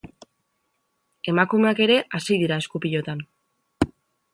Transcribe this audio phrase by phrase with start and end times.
[1.33, 3.27] Emakumeak ere hasi dira esku-pilotan.